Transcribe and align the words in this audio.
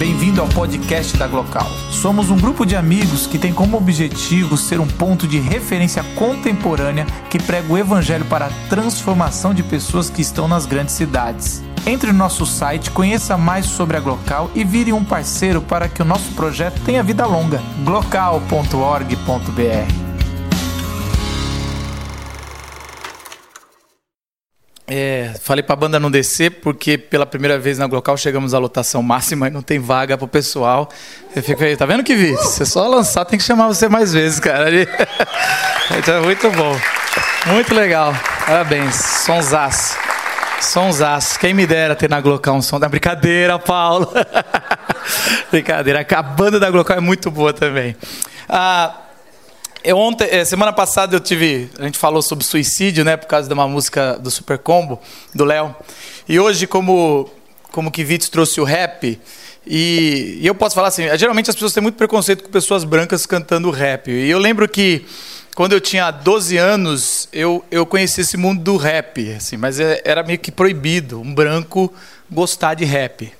Bem-vindo 0.00 0.40
ao 0.40 0.48
podcast 0.48 1.14
da 1.18 1.26
Glocal. 1.26 1.68
Somos 1.90 2.30
um 2.30 2.36
grupo 2.38 2.64
de 2.64 2.74
amigos 2.74 3.26
que 3.26 3.38
tem 3.38 3.52
como 3.52 3.76
objetivo 3.76 4.56
ser 4.56 4.80
um 4.80 4.86
ponto 4.86 5.28
de 5.28 5.38
referência 5.38 6.02
contemporânea 6.16 7.04
que 7.28 7.38
prega 7.38 7.70
o 7.70 7.76
evangelho 7.76 8.24
para 8.24 8.46
a 8.46 8.50
transformação 8.70 9.52
de 9.52 9.62
pessoas 9.62 10.08
que 10.08 10.22
estão 10.22 10.48
nas 10.48 10.64
grandes 10.64 10.94
cidades. 10.94 11.62
Entre 11.86 12.10
no 12.12 12.16
nosso 12.16 12.46
site, 12.46 12.90
conheça 12.90 13.36
mais 13.36 13.66
sobre 13.66 13.98
a 13.98 14.00
Glocal 14.00 14.50
e 14.54 14.64
vire 14.64 14.90
um 14.90 15.04
parceiro 15.04 15.60
para 15.60 15.86
que 15.86 16.00
o 16.00 16.06
nosso 16.06 16.32
projeto 16.32 16.80
tenha 16.80 17.02
vida 17.02 17.26
longa. 17.26 17.60
glocal.org.br 17.84 19.99
É, 24.92 25.32
falei 25.40 25.62
para 25.62 25.74
a 25.74 25.76
banda 25.76 26.00
não 26.00 26.10
descer, 26.10 26.50
porque 26.50 26.98
pela 26.98 27.24
primeira 27.24 27.56
vez 27.56 27.78
na 27.78 27.86
Glocal 27.86 28.16
chegamos 28.16 28.54
à 28.54 28.58
lotação 28.58 29.00
máxima 29.00 29.46
e 29.46 29.50
não 29.50 29.62
tem 29.62 29.78
vaga 29.78 30.18
para 30.18 30.24
o 30.24 30.28
pessoal. 30.28 30.88
Eu 31.34 31.40
fico 31.44 31.62
aí, 31.62 31.76
tá 31.76 31.86
vendo 31.86 32.02
que 32.02 32.16
vi? 32.16 32.32
Você 32.32 32.66
só 32.66 32.88
lançar, 32.88 33.24
tem 33.24 33.38
que 33.38 33.44
chamar 33.44 33.68
você 33.68 33.88
mais 33.88 34.12
vezes, 34.12 34.40
cara. 34.40 34.66
Então, 35.96 36.18
é 36.18 36.20
muito 36.20 36.48
bom. 36.52 36.78
Muito 37.46 37.74
legal. 37.74 38.14
Parabéns. 38.46 38.94
Sonsaço. 38.94 39.96
Sonsaço. 40.60 41.38
Quem 41.38 41.52
me 41.52 41.66
dera 41.66 41.96
ter 41.96 42.08
na 42.08 42.20
Glocal 42.20 42.54
um 42.54 42.62
som 42.62 42.78
da 42.78 42.88
brincadeira, 42.88 43.58
Paulo. 43.58 44.08
brincadeira. 45.50 46.06
A 46.08 46.22
banda 46.22 46.60
da 46.60 46.70
Glocal 46.70 46.96
é 46.96 47.00
muito 47.00 47.28
boa 47.28 47.52
também. 47.52 47.96
Ah, 48.48 48.94
eu 49.82 49.96
ontem, 49.96 50.28
eh, 50.30 50.44
semana 50.44 50.72
passada 50.72 51.16
eu 51.16 51.20
tive, 51.20 51.70
a 51.78 51.84
gente 51.84 51.98
falou 51.98 52.22
sobre 52.22 52.44
suicídio, 52.44 53.04
né, 53.04 53.16
por 53.16 53.26
causa 53.26 53.48
de 53.48 53.54
uma 53.54 53.66
música 53.66 54.18
do 54.18 54.30
Super 54.30 54.58
Combo 54.58 55.00
do 55.34 55.44
Léo. 55.44 55.74
E 56.28 56.38
hoje 56.38 56.66
como 56.66 57.30
como 57.72 57.90
que 57.90 58.02
Vitz 58.02 58.28
trouxe 58.28 58.60
o 58.60 58.64
rap, 58.64 59.18
e, 59.66 60.38
e, 60.40 60.46
eu 60.46 60.54
posso 60.54 60.74
falar 60.74 60.88
assim, 60.88 61.04
geralmente 61.16 61.50
as 61.50 61.54
pessoas 61.54 61.72
têm 61.72 61.82
muito 61.82 61.94
preconceito 61.94 62.44
com 62.44 62.50
pessoas 62.50 62.82
brancas 62.82 63.26
cantando 63.26 63.70
rap. 63.70 64.10
E 64.10 64.28
eu 64.28 64.38
lembro 64.38 64.68
que 64.68 65.04
quando 65.54 65.72
eu 65.72 65.80
tinha 65.80 66.10
12 66.10 66.56
anos, 66.56 67.28
eu, 67.32 67.64
eu 67.70 67.84
conheci 67.84 68.22
esse 68.22 68.36
mundo 68.36 68.62
do 68.62 68.76
rap, 68.76 69.32
assim, 69.32 69.56
mas 69.56 69.78
é, 69.78 70.00
era 70.04 70.22
meio 70.22 70.38
que 70.38 70.50
proibido 70.50 71.20
um 71.20 71.34
branco 71.34 71.92
gostar 72.30 72.74
de 72.74 72.84
rap. 72.84 73.32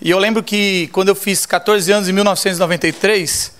E 0.00 0.10
eu 0.10 0.18
lembro 0.18 0.42
que 0.42 0.88
quando 0.92 1.10
eu 1.10 1.14
fiz 1.14 1.46
14 1.46 1.92
anos, 1.92 2.08
em 2.08 2.12
1993, 2.12 3.52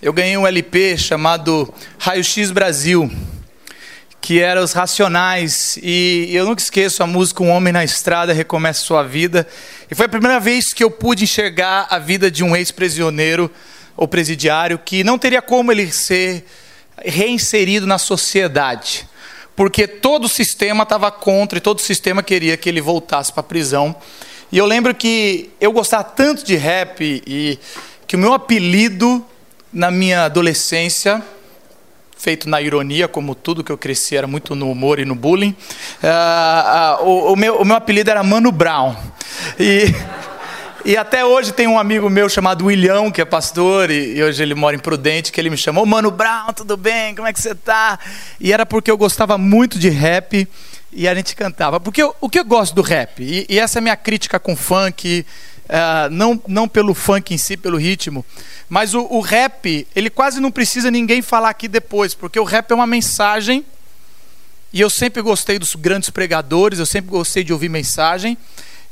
eu 0.00 0.12
ganhei 0.12 0.36
um 0.36 0.46
LP 0.46 0.96
chamado 0.96 1.72
Raio 1.98 2.22
X 2.22 2.52
Brasil, 2.52 3.10
que 4.20 4.38
era 4.38 4.62
os 4.62 4.72
Racionais, 4.72 5.76
e 5.82 6.30
eu 6.32 6.44
nunca 6.44 6.62
esqueço 6.62 7.02
a 7.02 7.06
música 7.06 7.42
Um 7.42 7.50
Homem 7.50 7.72
na 7.72 7.82
Estrada 7.82 8.32
Recomeça 8.32 8.80
Sua 8.80 9.02
Vida, 9.02 9.44
e 9.90 9.96
foi 9.96 10.06
a 10.06 10.08
primeira 10.08 10.38
vez 10.38 10.72
que 10.72 10.84
eu 10.84 10.90
pude 10.90 11.24
enxergar 11.24 11.88
a 11.90 11.98
vida 11.98 12.30
de 12.30 12.44
um 12.44 12.54
ex-prisioneiro 12.54 13.50
ou 13.96 14.06
presidiário 14.06 14.78
que 14.78 15.02
não 15.02 15.18
teria 15.18 15.42
como 15.42 15.72
ele 15.72 15.90
ser 15.90 16.44
reinserido 17.04 17.84
na 17.84 17.98
sociedade, 17.98 19.04
porque 19.56 19.88
todo 19.88 20.26
o 20.26 20.28
sistema 20.28 20.84
estava 20.84 21.10
contra 21.10 21.58
e 21.58 21.60
todo 21.60 21.80
o 21.80 21.82
sistema 21.82 22.22
queria 22.22 22.56
que 22.56 22.68
ele 22.68 22.80
voltasse 22.80 23.32
para 23.32 23.40
a 23.40 23.44
prisão. 23.44 23.96
E 24.52 24.58
eu 24.58 24.64
lembro 24.64 24.94
que 24.94 25.50
eu 25.60 25.72
gostava 25.72 26.04
tanto 26.04 26.44
de 26.44 26.54
rap 26.54 27.02
e 27.26 27.58
que 28.06 28.14
o 28.14 28.18
meu 28.18 28.32
apelido 28.32 29.26
na 29.72 29.90
minha 29.90 30.24
adolescência, 30.24 31.22
feito 32.16 32.48
na 32.48 32.60
ironia, 32.60 33.06
como 33.06 33.34
tudo 33.34 33.62
que 33.62 33.70
eu 33.70 33.78
cresci 33.78 34.16
era 34.16 34.26
muito 34.26 34.54
no 34.54 34.70
humor 34.70 34.98
e 34.98 35.04
no 35.04 35.14
bullying, 35.14 35.54
uh, 36.02 37.02
uh, 37.02 37.06
o, 37.06 37.32
o, 37.32 37.36
meu, 37.36 37.60
o 37.60 37.64
meu 37.64 37.76
apelido 37.76 38.10
era 38.10 38.22
Mano 38.22 38.50
Brown. 38.50 38.96
E, 39.58 39.94
e 40.84 40.96
até 40.96 41.24
hoje 41.24 41.52
tem 41.52 41.68
um 41.68 41.78
amigo 41.78 42.08
meu 42.10 42.28
chamado 42.28 42.66
William, 42.66 43.10
que 43.10 43.20
é 43.20 43.24
pastor, 43.24 43.90
e, 43.90 44.22
hoje 44.22 44.42
ele 44.42 44.54
mora 44.54 44.74
em 44.74 44.80
Prudente, 44.80 45.30
que 45.30 45.40
ele 45.40 45.50
me 45.50 45.56
chamou, 45.56 45.86
Mano 45.86 46.10
Brown, 46.10 46.52
tudo 46.54 46.76
bem? 46.76 47.14
Como 47.14 47.28
é 47.28 47.32
que 47.32 47.40
você 47.40 47.54
tá? 47.54 47.98
E 48.40 48.52
era 48.52 48.66
porque 48.66 48.90
eu 48.90 48.96
gostava 48.96 49.38
muito 49.38 49.78
de 49.78 49.88
rap 49.88 50.48
e 50.92 51.06
a 51.06 51.14
gente 51.14 51.36
cantava. 51.36 51.78
Porque 51.78 52.02
eu, 52.02 52.16
o 52.20 52.28
que 52.28 52.40
eu 52.40 52.44
gosto 52.44 52.74
do 52.74 52.82
rap, 52.82 53.22
e, 53.22 53.46
e 53.48 53.58
essa 53.58 53.78
é 53.78 53.80
a 53.80 53.82
minha 53.82 53.96
crítica 53.96 54.40
com 54.40 54.56
funk, 54.56 55.24
uh, 55.68 56.10
não, 56.10 56.42
não 56.46 56.68
pelo 56.68 56.94
funk 56.94 57.34
em 57.34 57.38
si, 57.38 57.56
pelo 57.56 57.76
ritmo, 57.76 58.24
mas 58.68 58.94
o, 58.94 59.02
o 59.10 59.20
rap, 59.20 59.86
ele 59.94 60.10
quase 60.10 60.40
não 60.40 60.50
precisa 60.50 60.90
ninguém 60.90 61.22
falar 61.22 61.50
aqui 61.50 61.68
depois, 61.68 62.14
porque 62.14 62.38
o 62.38 62.44
rap 62.44 62.70
é 62.70 62.74
uma 62.74 62.86
mensagem, 62.86 63.64
e 64.72 64.80
eu 64.80 64.90
sempre 64.90 65.22
gostei 65.22 65.58
dos 65.58 65.74
grandes 65.74 66.10
pregadores, 66.10 66.78
eu 66.78 66.86
sempre 66.86 67.10
gostei 67.10 67.44
de 67.44 67.52
ouvir 67.52 67.68
mensagem, 67.68 68.36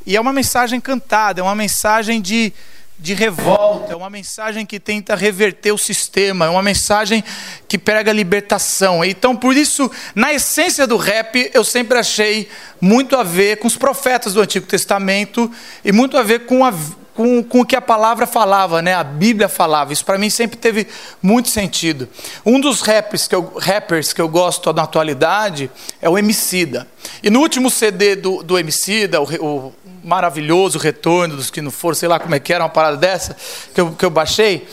e 0.07 0.17
é 0.17 0.21
uma 0.21 0.33
mensagem 0.33 0.81
cantada, 0.81 1.41
é 1.41 1.43
uma 1.43 1.55
mensagem 1.55 2.21
de, 2.21 2.53
de 2.99 3.13
revolta, 3.13 3.93
é 3.93 3.97
uma 3.97 4.09
mensagem 4.09 4.65
que 4.65 4.81
tenta 4.81 5.15
reverter 5.15 5.73
o 5.73 5.79
sistema, 5.79 6.47
é 6.47 6.49
uma 6.49 6.63
mensagem 6.63 7.23
que 7.69 7.77
prega 7.77 8.13
libertação. 8.13 9.05
Então, 9.05 9.37
por 9.37 9.55
isso, 9.55 9.91
na 10.15 10.33
essência 10.33 10.87
do 10.87 10.97
rap, 10.97 11.51
eu 11.53 11.63
sempre 11.63 11.99
achei 11.99 12.49
muito 12.81 13.15
a 13.17 13.23
ver 13.23 13.59
com 13.59 13.67
os 13.67 13.77
profetas 13.77 14.33
do 14.33 14.41
Antigo 14.41 14.67
Testamento 14.67 15.51
e 15.85 15.93
muito 15.93 16.17
a 16.17 16.23
ver 16.23 16.47
com 16.47 16.65
a 16.65 16.73
com, 17.17 17.43
com 17.43 17.61
o 17.63 17.67
que 17.67 17.75
a 17.75 17.81
palavra 17.81 18.27
falava, 18.27 18.83
né? 18.83 18.95
a 18.95 19.03
Bíblia 19.03 19.49
falava. 19.49 19.93
Isso 19.93 20.05
para 20.05 20.19
mim 20.19 20.29
sempre 20.29 20.57
teve 20.57 20.87
muito 21.23 21.49
sentido. 21.49 22.07
Um 22.45 22.61
dos 22.61 22.83
rappers 22.83 23.27
que 23.27 23.35
eu, 23.35 23.55
rappers 23.59 24.13
que 24.13 24.21
eu 24.21 24.29
gosto 24.29 24.71
na 24.75 24.83
atualidade 24.83 25.71
é 26.01 26.09
o 26.09 26.19
Emicida. 26.19 26.87
E 27.23 27.31
no 27.31 27.41
último 27.41 27.71
CD 27.71 28.15
do, 28.15 28.43
do 28.43 28.59
Emicida, 28.59 29.21
o, 29.21 29.25
o 29.25 29.75
maravilhoso 30.05 30.79
retorno 30.79 31.37
dos 31.37 31.51
que 31.51 31.63
não 31.63 31.71
foram, 31.71 31.95
sei 31.95 32.09
lá 32.09 32.21
como 32.21 32.35
é 32.35 32.39
que 32.39 32.53
era 32.53 32.63
uma 32.63 32.71
parada 32.71 32.99
dessa, 32.99 33.35
que 33.75 33.81
eu, 33.81 33.93
que 33.93 34.05
eu 34.05 34.11
baixei. 34.11 34.69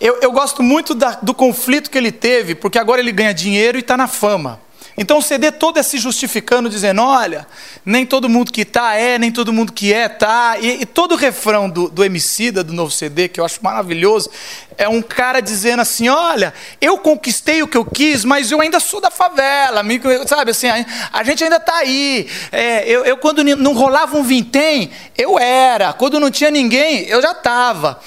Eu, 0.00 0.18
eu 0.22 0.32
gosto 0.32 0.62
muito 0.62 0.94
da, 0.94 1.12
do 1.22 1.34
conflito 1.34 1.90
que 1.90 1.98
ele 1.98 2.10
teve, 2.10 2.54
porque 2.54 2.78
agora 2.78 3.00
ele 3.00 3.12
ganha 3.12 3.34
dinheiro 3.34 3.76
e 3.76 3.80
está 3.80 3.96
na 3.96 4.06
fama. 4.06 4.60
Então 4.98 5.18
o 5.18 5.22
CD 5.22 5.52
todo 5.52 5.78
é 5.78 5.82
se 5.82 5.98
justificando, 5.98 6.70
dizendo: 6.70 7.02
olha, 7.02 7.46
nem 7.84 8.06
todo 8.06 8.28
mundo 8.28 8.50
que 8.50 8.64
tá 8.64 8.94
é, 8.94 9.18
nem 9.18 9.30
todo 9.30 9.52
mundo 9.52 9.72
que 9.72 9.92
é 9.92 10.08
tá. 10.08 10.56
E, 10.58 10.82
e 10.82 10.86
todo 10.86 11.12
o 11.12 11.16
refrão 11.16 11.68
do, 11.68 11.88
do 11.90 12.02
Emicida, 12.02 12.64
do 12.64 12.72
novo 12.72 12.90
CD, 12.90 13.28
que 13.28 13.38
eu 13.38 13.44
acho 13.44 13.62
maravilhoso, 13.62 14.30
é 14.78 14.88
um 14.88 15.02
cara 15.02 15.40
dizendo 15.40 15.80
assim: 15.82 16.08
olha, 16.08 16.54
eu 16.80 16.96
conquistei 16.98 17.62
o 17.62 17.68
que 17.68 17.76
eu 17.76 17.84
quis, 17.84 18.24
mas 18.24 18.50
eu 18.50 18.60
ainda 18.60 18.80
sou 18.80 19.00
da 19.00 19.10
favela, 19.10 19.80
amigo, 19.80 20.08
sabe 20.26 20.50
assim, 20.50 20.68
a, 20.68 20.84
a 21.12 21.22
gente 21.22 21.44
ainda 21.44 21.60
tá 21.60 21.76
aí. 21.76 22.26
É, 22.50 22.88
eu, 22.88 23.04
eu, 23.04 23.18
quando 23.18 23.44
não 23.44 23.74
rolava 23.74 24.16
um 24.16 24.22
vintém, 24.22 24.90
eu 25.16 25.38
era. 25.38 25.92
Quando 25.92 26.18
não 26.18 26.30
tinha 26.30 26.50
ninguém, 26.50 27.06
eu 27.08 27.20
já 27.20 27.32
estava. 27.32 28.00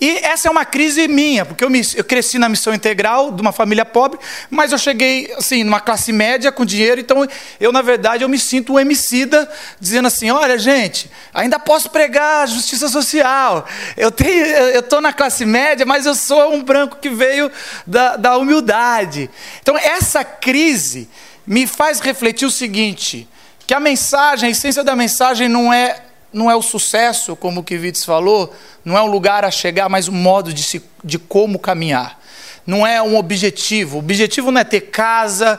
E 0.00 0.18
essa 0.18 0.46
é 0.46 0.50
uma 0.50 0.64
crise 0.64 1.08
minha, 1.08 1.44
porque 1.44 1.64
eu, 1.64 1.68
me, 1.68 1.82
eu, 1.96 2.04
cresci 2.04 2.38
na 2.38 2.48
missão 2.48 2.72
integral 2.72 3.32
de 3.32 3.42
uma 3.42 3.50
família 3.50 3.84
pobre, 3.84 4.18
mas 4.48 4.70
eu 4.70 4.78
cheguei 4.78 5.32
assim 5.36 5.64
numa 5.64 5.80
classe 5.80 6.12
média 6.12 6.52
com 6.52 6.64
dinheiro, 6.64 7.00
então 7.00 7.26
eu 7.60 7.72
na 7.72 7.82
verdade 7.82 8.22
eu 8.22 8.28
me 8.28 8.38
sinto 8.38 8.74
um 8.74 8.78
emicida 8.78 9.50
dizendo 9.80 10.06
assim, 10.06 10.30
olha 10.30 10.56
gente, 10.56 11.10
ainda 11.34 11.58
posso 11.58 11.90
pregar 11.90 12.46
justiça 12.46 12.88
social. 12.88 13.66
Eu 13.96 14.12
tenho, 14.12 14.44
estou 14.78 15.00
na 15.00 15.12
classe 15.12 15.44
média, 15.44 15.84
mas 15.84 16.06
eu 16.06 16.14
sou 16.14 16.54
um 16.54 16.62
branco 16.62 16.98
que 17.00 17.10
veio 17.10 17.50
da, 17.84 18.16
da 18.16 18.36
humildade. 18.36 19.28
Então 19.60 19.76
essa 19.76 20.22
crise 20.22 21.08
me 21.44 21.66
faz 21.66 21.98
refletir 21.98 22.46
o 22.46 22.52
seguinte, 22.52 23.26
que 23.66 23.74
a 23.74 23.80
mensagem, 23.80 24.46
a 24.46 24.50
essência 24.50 24.84
da 24.84 24.94
mensagem 24.94 25.48
não 25.48 25.72
é 25.72 26.02
não 26.32 26.50
é 26.50 26.56
o 26.56 26.62
sucesso, 26.62 27.34
como 27.34 27.60
o 27.60 27.64
Kivitz 27.64 28.04
falou, 28.04 28.54
não 28.84 28.96
é 28.96 29.02
um 29.02 29.06
lugar 29.06 29.44
a 29.44 29.50
chegar, 29.50 29.88
mas 29.88 30.08
um 30.08 30.12
modo 30.12 30.52
de, 30.52 30.62
se, 30.62 30.82
de 31.02 31.18
como 31.18 31.58
caminhar. 31.58 32.20
Não 32.66 32.86
é 32.86 33.00
um 33.00 33.16
objetivo. 33.16 33.96
O 33.96 34.00
objetivo 34.00 34.50
não 34.50 34.60
é 34.60 34.64
ter 34.64 34.82
casa, 34.82 35.58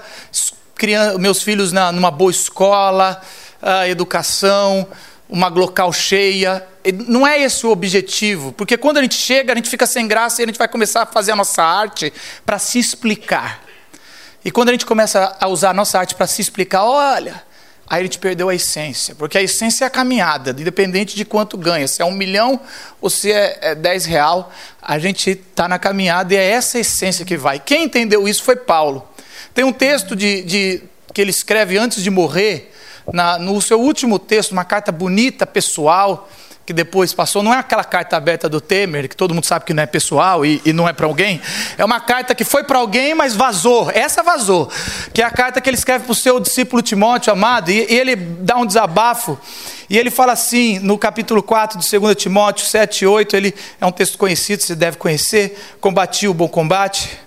criar 0.76 1.18
meus 1.18 1.42
filhos 1.42 1.72
na, 1.72 1.92
numa 1.92 2.12
boa 2.12 2.30
escola, 2.30 3.20
educação, 3.88 4.88
uma 5.28 5.48
local 5.48 5.92
cheia. 5.92 6.66
Não 7.08 7.26
é 7.26 7.42
esse 7.42 7.66
o 7.66 7.72
objetivo, 7.72 8.52
porque 8.52 8.78
quando 8.78 8.98
a 8.98 9.02
gente 9.02 9.16
chega, 9.16 9.54
a 9.54 9.56
gente 9.56 9.70
fica 9.70 9.88
sem 9.88 10.08
graça 10.08 10.42
e 10.42 10.44
a 10.44 10.48
gente 10.48 10.58
vai 10.58 10.68
começar 10.68 11.02
a 11.02 11.06
fazer 11.06 11.32
a 11.32 11.36
nossa 11.36 11.64
arte 11.64 12.14
para 12.46 12.60
se 12.60 12.78
explicar. 12.78 13.64
E 14.46 14.52
quando 14.52 14.70
a 14.70 14.72
gente 14.72 14.86
começa 14.86 15.36
a 15.40 15.48
usar 15.48 15.72
a 15.72 15.74
nossa 15.74 16.00
arte 16.00 16.16
para 16.16 16.26
se 16.26 16.42
explicar, 16.42 16.84
olha, 16.86 17.44
aí 17.90 18.02
ele 18.02 18.10
te 18.10 18.20
perdeu 18.20 18.50
a 18.50 18.56
essência. 18.56 19.16
Porque 19.16 19.38
a 19.38 19.42
essência 19.42 19.84
é 19.84 19.88
a 19.88 19.90
caminhada, 19.90 20.52
independente 20.52 21.16
de 21.16 21.26
quanto 21.26 21.58
ganha. 21.58 21.88
Se 21.88 22.02
é 22.02 22.06
um 22.06 22.12
milhão 22.12 22.60
ou 23.02 23.10
se 23.10 23.32
é, 23.32 23.58
é 23.62 23.76
dez 23.76 24.06
real, 24.06 24.52
a 24.82 25.00
gente 25.00 25.32
está 25.32 25.68
na 25.68 25.80
caminhada 25.80 26.34
e 26.34 26.38
é 26.38 26.52
essa 26.52 26.78
essência 26.78 27.26
que 27.26 27.36
vai. 27.36 27.60
Quem 27.60 27.86
entendeu 27.86 28.28
isso 28.28 28.44
foi 28.44 28.56
Paulo. 28.56 29.08
Tem 29.54 29.66
um 29.66 29.74
texto 29.74 30.16
de, 30.16 30.44
de 30.44 30.84
que 31.14 31.22
ele 31.22 31.32
escreve 31.32 31.78
antes 31.78 32.04
de 32.04 32.10
morrer, 32.12 32.72
na, 33.12 33.40
no 33.40 33.60
seu 33.60 33.82
último 33.82 34.20
texto, 34.20 34.52
uma 34.52 34.64
carta 34.64 34.92
bonita, 34.92 35.48
pessoal, 35.48 36.30
que 36.70 36.74
depois 36.74 37.16
passou, 37.16 37.42
não 37.42 37.52
é 37.52 37.58
aquela 37.58 37.84
carta 37.84 38.16
aberta 38.16 38.48
do 38.48 38.62
Temer, 38.62 39.10
que 39.10 39.16
todo 39.16 39.34
mundo 39.34 39.44
sabe 39.44 39.66
que 39.66 39.74
não 39.74 39.82
é 39.82 39.88
pessoal 39.88 40.46
e, 40.46 40.62
e 40.64 40.72
não 40.72 40.88
é 40.88 40.94
para 40.94 41.08
alguém. 41.08 41.42
É 41.80 41.84
uma 41.84 42.00
carta 42.00 42.36
que 42.36 42.44
foi 42.44 42.64
para 42.64 42.78
alguém, 42.78 43.16
mas 43.16 43.36
vazou. 43.36 43.90
Essa 43.90 44.22
vazou. 44.22 44.72
Que 45.12 45.24
é 45.24 45.26
a 45.26 45.32
carta 45.32 45.60
que 45.60 45.68
ele 45.68 45.78
escreve 45.78 46.04
para 46.06 46.12
o 46.12 46.16
seu 46.16 46.40
discípulo 46.40 46.84
Timóteo, 46.84 47.34
amado, 47.34 47.72
e, 47.72 47.92
e 47.92 47.98
ele 47.98 48.16
dá 48.16 48.56
um 48.58 48.68
desabafo. 48.68 49.36
E 49.90 49.98
ele 49.98 50.12
fala 50.12 50.34
assim, 50.34 50.78
no 50.78 50.96
capítulo 50.96 51.42
4 51.42 51.80
de 51.80 51.90
2 51.90 52.16
Timóteo 52.16 52.68
7 52.68 53.02
e 53.02 53.08
8, 53.08 53.36
ele 53.36 53.56
é 53.82 53.86
um 53.88 53.92
texto 53.92 54.16
conhecido, 54.20 54.62
você 54.62 54.76
deve 54.76 54.98
conhecer. 54.98 55.60
Combati 55.82 56.28
o 56.28 56.36
bom 56.36 56.48
combate, 56.48 57.20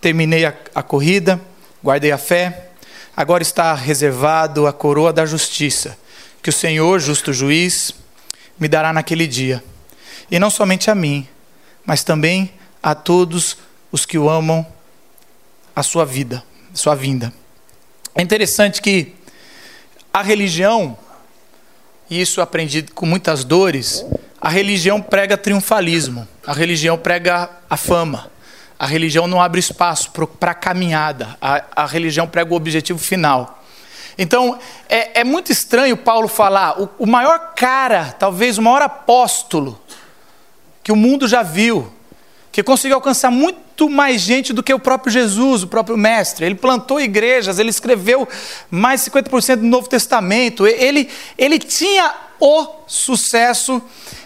terminei 0.00 0.46
a, 0.46 0.54
a 0.74 0.82
corrida, 0.82 1.38
guardei 1.84 2.10
a 2.10 2.16
fé. 2.16 2.68
Agora 3.14 3.42
está 3.42 3.74
reservado 3.74 4.66
a 4.66 4.72
coroa 4.72 5.12
da 5.12 5.26
justiça, 5.26 5.94
que 6.42 6.48
o 6.48 6.52
Senhor, 6.54 6.98
justo 6.98 7.34
juiz, 7.34 7.92
me 8.58 8.68
dará 8.68 8.92
naquele 8.92 9.26
dia. 9.26 9.62
E 10.30 10.38
não 10.38 10.50
somente 10.50 10.90
a 10.90 10.94
mim, 10.94 11.26
mas 11.84 12.04
também 12.04 12.52
a 12.82 12.94
todos 12.94 13.56
os 13.90 14.04
que 14.04 14.18
o 14.18 14.28
amam 14.28 14.66
a 15.74 15.82
sua 15.82 16.04
vida, 16.04 16.42
sua 16.74 16.94
vinda. 16.94 17.32
É 18.14 18.22
interessante 18.22 18.82
que 18.82 19.14
a 20.12 20.22
religião, 20.22 20.98
e 22.10 22.20
isso 22.20 22.40
aprendi 22.40 22.82
com 22.82 23.06
muitas 23.06 23.44
dores, 23.44 24.04
a 24.40 24.48
religião 24.48 25.00
prega 25.00 25.36
triunfalismo, 25.36 26.26
a 26.46 26.52
religião 26.52 26.98
prega 26.98 27.50
a 27.68 27.76
fama, 27.76 28.30
a 28.78 28.86
religião 28.86 29.26
não 29.26 29.40
abre 29.40 29.60
espaço 29.60 30.10
para 30.12 30.52
a 30.52 30.54
caminhada, 30.54 31.36
a, 31.40 31.64
a, 31.82 31.86
religião 31.86 32.26
prega 32.26 32.52
o 32.52 32.56
objetivo 32.56 32.98
final. 32.98 33.57
Então, 34.18 34.58
é, 34.88 35.20
é 35.20 35.24
muito 35.24 35.52
estranho 35.52 35.96
Paulo 35.96 36.26
falar, 36.26 36.82
o, 36.82 36.90
o 36.98 37.06
maior 37.06 37.54
cara, 37.54 38.16
talvez 38.18 38.58
o 38.58 38.62
maior 38.62 38.82
apóstolo 38.82 39.80
que 40.82 40.90
o 40.90 40.96
mundo 40.96 41.28
já 41.28 41.42
viu, 41.42 41.92
que 42.50 42.62
conseguiu 42.62 42.96
alcançar 42.96 43.30
muito 43.30 43.88
mais 43.88 44.20
gente 44.20 44.52
do 44.52 44.62
que 44.62 44.74
o 44.74 44.78
próprio 44.80 45.12
Jesus, 45.12 45.62
o 45.62 45.68
próprio 45.68 45.96
Mestre. 45.96 46.44
Ele 46.44 46.56
plantou 46.56 47.00
igrejas, 47.00 47.60
ele 47.60 47.70
escreveu 47.70 48.26
mais 48.68 49.04
de 49.04 49.10
50% 49.10 49.56
do 49.56 49.66
Novo 49.66 49.88
Testamento. 49.88 50.66
Ele, 50.66 51.08
ele 51.36 51.58
tinha 51.58 52.12
o 52.40 52.66
sucesso 52.86 53.80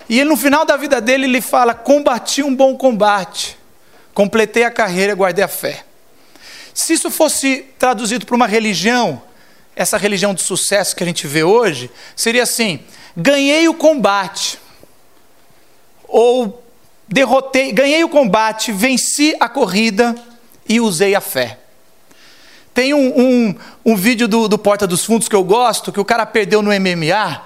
e 0.09 0.21
ele, 0.21 0.31
no 0.31 0.37
final 0.37 0.65
da 0.65 0.77
vida 0.77 1.01
dele 1.01 1.25
ele 1.25 1.41
fala: 1.43 1.75
combati 1.75 2.43
um 2.43 2.55
bom 2.55 2.77
combate, 2.77 3.59
completei 4.15 4.65
a 4.65 4.71
carreira, 4.71 5.15
guardei 5.15 5.45
a 5.45 5.49
fé. 5.49 5.85
Se 6.73 6.95
isso 6.95 7.11
fosse 7.11 7.67
traduzido 7.79 8.25
para 8.25 8.37
uma 8.37 8.47
religião, 8.47 9.21
essa 9.75 9.97
religião 9.97 10.35
de 10.35 10.43
sucesso 10.43 10.95
que 10.95 11.03
a 11.03 11.07
gente 11.07 11.27
vê 11.27 11.43
hoje, 11.43 11.91
seria 12.15 12.43
assim: 12.43 12.81
ganhei 13.17 13.69
o 13.69 13.75
combate, 13.75 14.59
ou 16.07 16.63
derrotei, 17.09 17.73
ganhei 17.73 18.03
o 18.05 18.09
combate, 18.09 18.73
venci 18.73 19.35
a 19.41 19.49
corrida 19.49 20.15
e 20.69 20.81
usei 20.81 21.15
a 21.15 21.21
fé. 21.21 21.59
Tem 22.75 22.95
um, 22.95 23.21
um, 23.21 23.55
um 23.85 23.97
vídeo 23.97 24.27
do, 24.27 24.49
do, 24.49 24.57
Porta 24.57 24.87
dos 24.87 25.05
Fundos 25.05 25.29
que 25.29 25.37
eu 25.37 25.45
gosto, 25.45 25.93
que 25.93 26.01
o 26.01 26.05
cara 26.05 26.25
perdeu 26.25 26.63
no 26.63 26.71
MMA, 26.71 27.43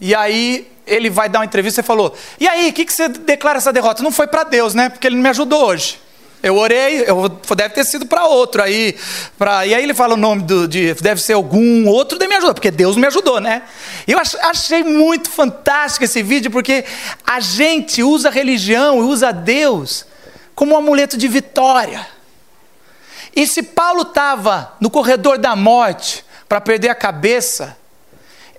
e 0.00 0.14
aí 0.14 0.70
ele 0.86 1.08
vai 1.08 1.28
dar 1.28 1.38
uma 1.38 1.44
entrevista 1.44 1.80
e 1.80 1.84
falou: 1.84 2.14
E 2.38 2.46
aí, 2.46 2.68
o 2.68 2.72
que, 2.72 2.84
que 2.84 2.92
você 2.92 3.08
declara 3.08 3.58
essa 3.58 3.72
derrota? 3.72 4.02
Não 4.02 4.10
foi 4.10 4.26
para 4.26 4.44
Deus, 4.44 4.74
né? 4.74 4.88
Porque 4.88 5.06
ele 5.06 5.16
não 5.16 5.22
me 5.22 5.28
ajudou 5.28 5.66
hoje. 5.66 5.98
Eu 6.42 6.56
orei, 6.56 7.04
eu, 7.06 7.28
deve 7.54 7.74
ter 7.74 7.84
sido 7.84 8.06
para 8.06 8.24
outro 8.24 8.62
aí. 8.62 8.96
Pra, 9.36 9.66
e 9.66 9.74
aí 9.74 9.82
ele 9.82 9.92
fala 9.92 10.14
o 10.14 10.16
nome 10.16 10.42
do, 10.42 10.66
de. 10.66 10.94
Deve 10.94 11.20
ser 11.20 11.34
algum 11.34 11.86
outro 11.86 12.18
de 12.18 12.26
me 12.26 12.34
ajudou, 12.36 12.54
porque 12.54 12.70
Deus 12.70 12.96
me 12.96 13.06
ajudou, 13.06 13.40
né? 13.40 13.62
Eu 14.06 14.18
achei 14.18 14.82
muito 14.82 15.28
fantástico 15.30 16.04
esse 16.04 16.22
vídeo, 16.22 16.50
porque 16.50 16.84
a 17.26 17.40
gente 17.40 18.02
usa 18.02 18.28
a 18.28 18.32
religião 18.32 18.98
e 18.98 19.02
usa 19.02 19.32
Deus 19.32 20.06
como 20.54 20.74
um 20.74 20.78
amuleto 20.78 21.16
de 21.16 21.28
vitória. 21.28 22.06
E 23.36 23.46
se 23.46 23.62
Paulo 23.62 24.02
estava 24.02 24.74
no 24.80 24.90
corredor 24.90 25.38
da 25.38 25.54
morte 25.54 26.24
para 26.48 26.60
perder 26.60 26.88
a 26.88 26.94
cabeça, 26.94 27.76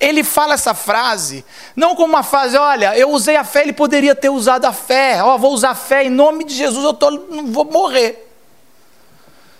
ele 0.01 0.23
fala 0.23 0.55
essa 0.55 0.73
frase, 0.73 1.45
não 1.75 1.95
como 1.95 2.15
uma 2.15 2.23
frase, 2.23 2.57
olha, 2.57 2.97
eu 2.97 3.11
usei 3.11 3.35
a 3.35 3.43
fé, 3.43 3.61
ele 3.61 3.71
poderia 3.71 4.15
ter 4.15 4.29
usado 4.29 4.65
a 4.65 4.73
fé, 4.73 5.21
ó, 5.23 5.35
oh, 5.35 5.37
vou 5.37 5.53
usar 5.53 5.69
a 5.69 5.75
fé, 5.75 6.03
em 6.03 6.09
nome 6.09 6.43
de 6.43 6.55
Jesus 6.55 6.83
eu 6.83 6.93
tô, 6.93 7.11
não 7.11 7.45
vou 7.51 7.65
morrer. 7.65 8.27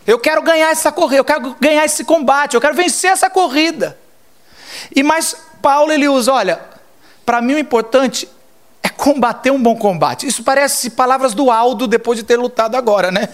Eu 0.05 0.17
quero 0.17 0.41
ganhar 0.41 0.71
essa 0.71 0.91
corrida, 0.91 1.19
eu 1.19 1.23
quero 1.23 1.55
ganhar 1.59 1.85
esse 1.85 2.03
combate, 2.03 2.55
eu 2.55 2.61
quero 2.61 2.73
vencer 2.73 3.11
essa 3.11 3.29
corrida. 3.29 3.99
E 4.95 5.03
mais 5.03 5.35
Paulo 5.61 5.91
ele 5.91 6.09
usa, 6.09 6.33
olha, 6.33 6.59
para 7.23 7.39
mim 7.39 7.53
o 7.53 7.59
importante 7.59 8.27
é 8.81 8.89
combater 8.89 9.51
um 9.51 9.61
bom 9.61 9.75
combate. 9.75 10.25
Isso 10.25 10.43
parece 10.43 10.89
palavras 10.89 11.35
do 11.35 11.51
Aldo 11.51 11.85
depois 11.85 12.17
de 12.17 12.23
ter 12.25 12.37
lutado 12.37 12.75
agora, 12.75 13.11
né? 13.11 13.29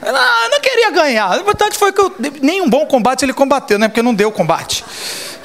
Não, 0.00 0.50
não 0.50 0.60
queria 0.60 0.92
ganhar. 0.92 1.36
O 1.36 1.40
importante 1.40 1.76
foi 1.76 1.92
que 1.92 2.00
eu, 2.00 2.14
nenhum 2.40 2.70
bom 2.70 2.86
combate 2.86 3.24
ele 3.24 3.32
combateu, 3.32 3.76
né? 3.76 3.88
Porque 3.88 4.02
não 4.02 4.14
deu 4.14 4.30
combate. 4.30 4.84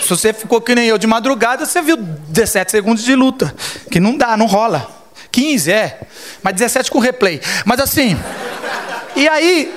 Se 0.03 0.09
você 0.09 0.33
ficou 0.33 0.59
que 0.59 0.75
nem 0.75 0.87
eu 0.87 0.97
de 0.97 1.07
madrugada, 1.07 1.65
você 1.65 1.81
viu 1.81 1.95
17 1.95 2.71
segundos 2.71 3.03
de 3.05 3.15
luta. 3.15 3.55
Que 3.89 3.99
não 3.99 4.17
dá, 4.17 4.35
não 4.35 4.45
rola. 4.45 4.91
15, 5.31 5.71
é. 5.71 6.01
Mas 6.43 6.55
17 6.55 6.91
com 6.91 6.99
replay. 6.99 7.41
Mas 7.65 7.79
assim. 7.79 8.17
E 9.15 9.27
aí. 9.27 9.73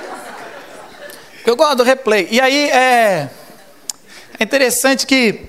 Eu 1.45 1.55
gosto 1.55 1.77
do 1.77 1.83
replay. 1.83 2.27
E 2.29 2.41
aí 2.41 2.69
é. 2.69 3.29
É 4.37 4.43
interessante 4.43 5.07
que. 5.07 5.45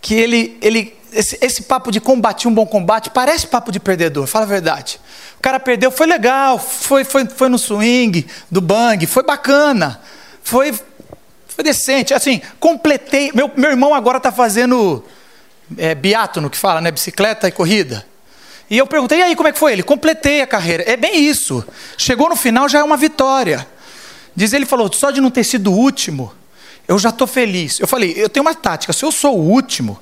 Que 0.00 0.14
ele. 0.14 0.58
ele 0.60 0.98
esse, 1.12 1.38
esse 1.40 1.62
papo 1.62 1.90
de 1.90 2.00
combater 2.00 2.46
um 2.46 2.54
bom 2.54 2.66
combate 2.66 3.10
parece 3.10 3.46
papo 3.46 3.72
de 3.72 3.80
perdedor, 3.80 4.28
fala 4.28 4.44
a 4.44 4.48
verdade. 4.48 5.00
O 5.38 5.42
cara 5.42 5.58
perdeu, 5.58 5.90
foi 5.90 6.06
legal, 6.06 6.56
foi, 6.56 7.02
foi, 7.02 7.26
foi 7.26 7.48
no 7.48 7.58
swing 7.58 8.26
do 8.48 8.60
bang, 8.60 9.04
foi 9.06 9.24
bacana, 9.24 10.00
foi, 10.40 10.72
foi 11.60 11.62
decente. 11.62 12.14
Assim, 12.14 12.40
completei. 12.58 13.30
Meu, 13.34 13.50
meu 13.56 13.70
irmão 13.70 13.94
agora 13.94 14.16
está 14.16 14.32
fazendo 14.32 15.04
é, 15.76 15.94
que 16.50 16.56
fala, 16.56 16.80
né? 16.80 16.90
Bicicleta 16.90 17.46
e 17.46 17.52
corrida. 17.52 18.04
E 18.68 18.78
eu 18.78 18.86
perguntei, 18.86 19.18
e 19.18 19.22
aí, 19.22 19.36
como 19.36 19.48
é 19.48 19.52
que 19.52 19.58
foi? 19.58 19.72
Ele, 19.72 19.82
completei 19.82 20.40
a 20.40 20.46
carreira. 20.46 20.84
É 20.86 20.96
bem 20.96 21.22
isso. 21.24 21.64
Chegou 21.98 22.28
no 22.28 22.36
final, 22.36 22.68
já 22.68 22.78
é 22.78 22.82
uma 22.84 22.96
vitória. 22.96 23.66
Diz 24.34 24.52
ele, 24.52 24.64
falou, 24.64 24.90
só 24.92 25.10
de 25.10 25.20
não 25.20 25.30
ter 25.30 25.44
sido 25.44 25.72
o 25.72 25.76
último, 25.76 26.32
eu 26.86 26.98
já 26.98 27.08
estou 27.08 27.26
feliz. 27.26 27.80
Eu 27.80 27.88
falei, 27.88 28.14
eu 28.16 28.28
tenho 28.28 28.46
uma 28.46 28.54
tática, 28.54 28.92
se 28.92 29.04
eu 29.04 29.10
sou 29.10 29.36
o 29.36 29.42
último, 29.42 29.98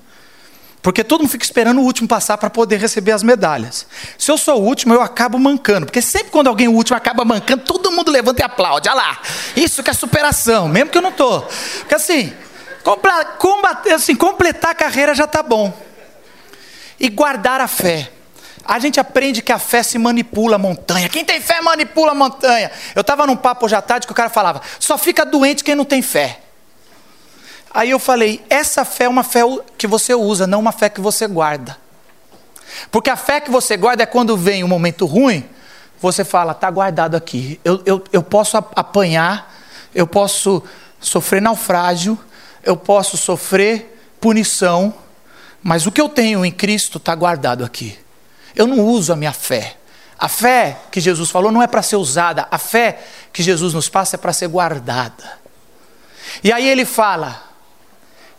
porque 0.83 1.03
todo 1.03 1.21
mundo 1.21 1.31
fica 1.31 1.45
esperando 1.45 1.81
o 1.81 1.85
último 1.85 2.07
passar 2.07 2.39
para 2.39 2.49
poder 2.49 2.79
receber 2.79 3.13
as 3.13 3.23
medalhas. 3.23 3.87
Se 4.17 4.31
eu 4.31 4.39
sou 4.39 4.61
o 4.61 4.65
último, 4.65 4.95
eu 4.95 5.03
acabo 5.03 5.39
mancando. 5.39 5.87
Porque 5.87 6.01
sempre 6.01 6.31
quando 6.31 6.47
alguém 6.47 6.69
o 6.69 6.73
último 6.73 6.97
acaba 6.97 7.25
mancando, 7.25 7.65
todo 7.65 7.91
mundo 7.91 8.11
levanta 8.11 8.43
e 8.43 8.45
aplaude. 8.45 8.89
Olha 8.89 8.97
lá, 8.97 9.21
isso 9.57 9.83
que 9.83 9.91
é 9.91 9.93
superação, 9.93 10.69
mesmo 10.69 10.91
que 10.91 10.99
eu 10.99 11.03
não 11.03 11.11
estou. 11.11 11.43
Porque 11.81 11.95
assim, 11.95 12.33
combater, 13.39 13.93
assim, 13.93 14.15
completar 14.15 14.71
a 14.71 14.75
carreira 14.75 15.15
já 15.15 15.25
está 15.25 15.43
bom. 15.43 15.77
E 16.99 17.09
guardar 17.09 17.61
a 17.61 17.69
fé. 17.69 18.11
A 18.65 18.79
gente 18.79 19.01
aprende 19.01 19.41
que 19.41 19.51
a 19.51 19.59
fé 19.59 19.83
se 19.83 19.99
manipula 19.99 20.57
a 20.57 20.59
montanha. 20.59 21.09
Quem 21.09 21.25
tem 21.25 21.41
fé 21.41 21.61
manipula 21.61 22.13
a 22.13 22.15
montanha. 22.15 22.71
Eu 22.95 23.01
estava 23.01 23.27
num 23.27 23.37
papo 23.37 23.67
hoje 23.67 23.75
à 23.75 23.83
tarde 23.83 24.07
que 24.07 24.13
o 24.13 24.17
cara 24.17 24.29
falava: 24.29 24.61
só 24.79 24.99
fica 24.99 25.25
doente 25.25 25.65
quem 25.65 25.75
não 25.75 25.85
tem 25.85 26.03
fé. 26.03 26.41
Aí 27.79 27.91
eu 27.91 28.01
falei: 28.01 28.45
essa 28.51 28.85
fé 28.85 29.05
é 29.05 29.09
uma 29.09 29.23
fé 29.23 29.43
que 29.79 29.87
você 29.87 30.13
usa, 30.13 30.49
não 30.49 30.59
uma 30.59 30.73
fé 30.73 30.89
que 30.89 31.01
você 31.01 31.29
guarda. 31.29 31.79
Porque 32.91 33.09
a 33.09 33.15
fé 33.15 33.41
que 33.41 33.53
você 33.53 33.77
guarda 33.77 34.03
é 34.03 34.07
quando 34.07 34.37
vem 34.37 34.65
um 34.65 34.69
momento 34.69 35.07
ruim, 35.07 35.49
você 36.01 36.25
fala: 36.25 36.51
está 36.51 36.69
guardado 36.73 37.15
aqui. 37.17 37.61
Eu, 37.65 37.81
eu, 37.87 38.03
eu 38.13 38.21
posso 38.21 38.57
apanhar, 38.57 39.55
eu 39.95 40.09
posso 40.09 40.61
sofrer 40.99 41.41
naufrágio, 41.41 42.19
eu 42.65 42.77
posso 42.77 43.17
sofrer 43.17 43.97
punição, 44.21 44.93
mas 45.63 45.87
o 45.87 45.93
que 45.93 46.01
eu 46.01 46.09
tenho 46.09 46.45
em 46.45 46.51
Cristo 46.51 46.99
está 46.99 47.15
guardado 47.15 47.65
aqui. 47.65 47.97
Eu 48.57 48.67
não 48.67 48.81
uso 48.81 49.13
a 49.13 49.17
minha 49.17 49.33
fé. 49.33 49.77
A 50.19 50.27
fé 50.27 50.79
que 50.91 51.01
Jesus 51.01 51.31
falou 51.31 51.53
não 51.53 51.63
é 51.63 51.69
para 51.69 51.83
ser 51.83 51.95
usada, 51.95 52.49
a 52.51 52.59
fé 52.59 52.99
que 53.33 53.41
Jesus 53.41 53.73
nos 53.73 53.89
passa 53.89 54.17
é 54.17 54.19
para 54.19 54.33
ser 54.33 54.49
guardada. 54.49 55.39
E 56.43 56.53
aí 56.53 56.69
ele 56.69 56.85
fala: 56.85 57.47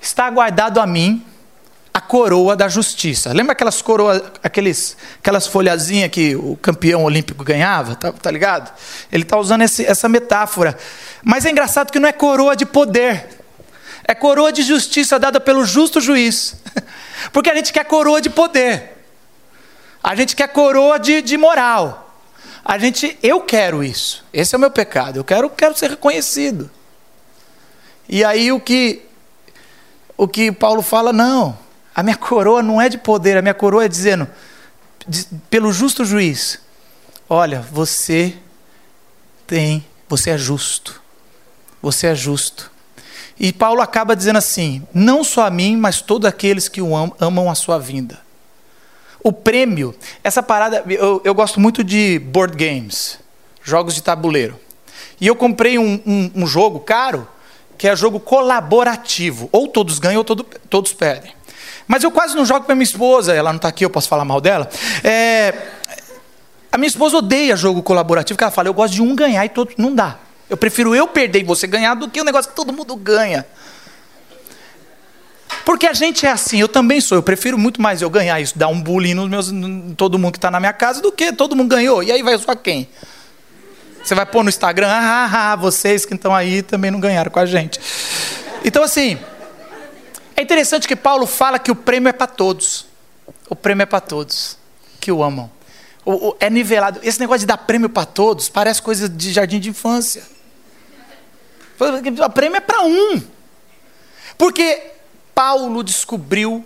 está 0.02 0.30
guardado 0.30 0.80
a 0.80 0.88
mim 0.88 1.26
a 1.94 2.00
coroa 2.00 2.56
da 2.56 2.68
justiça. 2.68 3.34
Lembra 3.34 3.54
aquelas 3.54 3.82
coroas, 3.82 4.22
aqueles, 4.44 4.96
aquelas 5.20 5.48
folhazinhas 5.48 6.10
que 6.10 6.36
o 6.36 6.56
campeão 6.62 7.04
olímpico 7.04 7.44
ganhava? 7.44 7.96
Tá, 7.96 8.12
tá 8.12 8.32
ligado? 8.32 8.72
Ele 9.12 9.24
está 9.24 9.38
usando 9.38 9.64
esse, 9.64 9.86
essa 9.86 10.08
metáfora. 10.08 10.78
Mas 11.24 11.46
é 11.46 11.52
engraçado 11.52 11.92
que 11.92 12.00
não 12.00 12.08
é 12.08 12.14
coroa 12.14 12.56
de 12.56 12.66
poder, 12.66 13.28
é 14.08 14.14
coroa 14.16 14.52
de 14.52 14.62
justiça 14.62 15.20
dada 15.20 15.40
pelo 15.40 15.66
justo 15.66 16.00
juiz. 16.00 16.56
Porque 17.34 17.50
a 17.50 17.56
gente 17.56 17.74
quer 17.74 17.84
coroa 17.86 18.22
de 18.22 18.30
poder, 18.30 18.98
a 20.02 20.16
gente 20.16 20.36
quer 20.36 20.48
coroa 20.48 21.00
de, 21.00 21.22
de 21.22 21.38
moral. 21.38 22.06
A 22.64 22.78
gente, 22.78 23.18
eu 23.24 23.42
quero 23.42 23.84
isso. 23.84 24.24
Esse 24.32 24.54
é 24.54 24.58
o 24.58 24.62
meu 24.62 24.70
pecado. 24.70 25.18
Eu 25.18 25.24
quero, 25.24 25.50
quero 25.50 25.76
ser 25.76 25.90
reconhecido. 25.90 26.70
E 28.08 28.24
aí 28.24 28.52
o 28.52 28.60
que 28.60 29.09
o 30.20 30.28
que 30.28 30.52
Paulo 30.52 30.82
fala, 30.82 31.14
não, 31.14 31.58
a 31.96 32.04
minha 32.04 32.18
coroa 32.18 32.62
não 32.62 32.82
é 32.82 32.90
de 32.90 32.98
poder, 32.98 33.38
a 33.38 33.42
minha 33.42 33.54
coroa 33.54 33.86
é 33.86 33.88
dizendo, 33.88 34.28
de, 35.08 35.26
pelo 35.50 35.72
justo 35.72 36.04
juiz, 36.04 36.60
olha, 37.30 37.62
você 37.72 38.36
tem, 39.48 39.86
você 40.10 40.32
é 40.32 40.38
justo, 40.38 41.02
você 41.82 42.08
é 42.08 42.16
justo. 42.16 42.70
E 43.40 43.54
Paulo 43.54 43.80
acaba 43.80 44.14
dizendo 44.14 44.36
assim: 44.36 44.86
não 44.94 45.24
só 45.24 45.46
a 45.46 45.50
mim, 45.50 45.78
mas 45.78 46.02
todos 46.02 46.28
aqueles 46.28 46.68
que 46.68 46.82
o 46.82 46.98
am 46.98 47.14
amam 47.18 47.50
a 47.50 47.56
sua 47.56 47.80
vinda. 47.80 48.20
O 49.24 49.32
prêmio, 49.32 49.96
essa 50.22 50.44
parada, 50.44 50.84
eu, 50.90 51.22
eu, 51.24 51.34
gosto 51.34 51.62
muito 51.62 51.82
de 51.82 52.20
board 52.20 52.58
games, 52.58 53.20
jogos 53.64 53.96
de 53.96 54.04
tabuleiro. 54.04 54.60
E 55.22 55.28
eu 55.28 55.36
comprei 55.36 55.80
um, 55.80 56.02
um, 56.06 56.32
um 56.36 56.48
jogo 56.48 56.82
caro, 56.82 57.26
que 57.80 57.88
é 57.88 57.96
jogo 57.96 58.20
colaborativo. 58.20 59.48
Ou 59.54 59.68
todos 59.68 59.98
ganham 59.98 60.18
ou 60.18 60.24
todo, 60.26 60.44
todos 60.70 60.92
perdem. 60.92 61.32
Mas 61.88 62.04
eu 62.04 62.12
quase 62.12 62.36
não 62.36 62.46
jogo 62.46 62.66
para 62.66 62.76
minha 62.76 62.84
esposa, 62.84 63.34
ela 63.34 63.52
não 63.52 63.58
está 63.58 63.70
aqui, 63.70 63.84
eu 63.84 63.90
posso 63.90 64.08
falar 64.08 64.26
mal 64.26 64.42
dela. 64.42 64.70
É, 65.02 65.54
a 66.70 66.78
minha 66.78 66.90
esposa 66.90 67.18
odeia 67.18 67.56
jogo 67.56 67.82
colaborativo, 67.82 68.36
porque 68.36 68.44
ela 68.44 68.52
fala, 68.52 68.68
eu 68.68 68.74
gosto 68.74 68.94
de 68.94 69.02
um 69.02 69.16
ganhar 69.16 69.46
e 69.46 69.50
todos. 69.50 69.76
Não 69.78 69.96
dá. 69.96 70.18
Eu 70.50 70.58
prefiro 70.58 70.94
eu 70.94 71.08
perder 71.08 71.40
e 71.40 71.44
você 71.44 71.66
ganhar 71.66 71.96
do 71.96 72.10
que 72.10 72.20
o 72.20 72.24
um 72.24 72.26
negócio 72.26 72.52
que 72.52 72.56
todo 72.56 72.74
mundo 72.74 72.96
ganha. 72.98 73.46
Porque 75.64 75.88
a 75.88 75.94
gente 75.94 76.26
é 76.26 76.32
assim, 76.32 76.60
eu 76.60 76.68
também 76.68 77.00
sou. 77.00 77.18
Eu 77.18 77.24
prefiro 77.24 77.58
muito 77.58 77.82
mais 77.82 78.02
eu 78.02 78.10
ganhar 78.10 78.42
isso, 78.42 78.60
dar 78.60 78.68
um 78.68 78.82
bullying 78.82 79.14
nos 79.14 79.30
meus, 79.30 79.52
todo 79.96 80.20
mundo 80.20 80.34
que 80.34 80.38
está 80.38 80.52
na 80.52 80.60
minha 80.60 80.74
casa, 80.74 81.02
do 81.02 81.14
que 81.14 81.32
todo 81.32 81.56
mundo 81.56 81.70
ganhou. 81.70 82.04
E 82.04 82.12
aí 82.12 82.22
vai 82.22 82.38
só 82.38 82.56
quem? 82.56 82.90
Você 84.04 84.16
vai 84.16 84.26
pôr 84.26 84.44
no 84.44 84.50
Instagram, 84.50 84.88
ah, 84.88 85.30
ah, 85.32 85.52
ah, 85.52 85.56
vocês 85.56 86.06
que 86.06 86.14
estão 86.14 86.34
aí 86.34 86.62
também 86.62 86.90
não 86.90 87.00
ganharam 87.00 87.30
com 87.30 87.40
a 87.40 87.46
gente. 87.46 87.80
Então, 88.64 88.84
assim, 88.84 89.20
é 90.36 90.42
interessante 90.42 90.88
que 90.88 90.96
Paulo 90.96 91.28
fala 91.28 91.60
que 91.60 91.72
o 91.72 91.76
prêmio 91.76 92.10
é 92.10 92.14
para 92.14 92.28
todos. 92.28 92.86
O 93.50 93.56
prêmio 93.56 93.84
é 93.84 93.86
para 93.86 94.00
todos 94.00 94.58
que 95.00 95.12
o 95.12 95.24
amam. 95.24 95.52
O, 96.06 96.30
o, 96.30 96.38
é 96.40 96.50
nivelado. 96.50 97.00
Esse 97.04 97.20
negócio 97.20 97.42
de 97.42 97.46
dar 97.46 97.58
prêmio 97.58 97.90
para 97.90 98.06
todos 98.06 98.50
parece 98.50 98.82
coisa 98.82 99.08
de 99.08 99.32
jardim 99.32 99.60
de 99.60 99.70
infância. 99.70 100.24
O 101.80 102.30
prêmio 102.30 102.58
é 102.58 102.62
para 102.62 102.84
um. 102.84 103.22
Porque 104.38 104.92
Paulo 105.36 105.84
descobriu 105.84 106.66